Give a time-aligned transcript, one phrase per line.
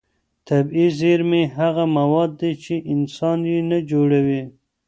[0.47, 4.43] طبیعي زېرمې هغه مواد دي چې انسان یې نه جوړوي.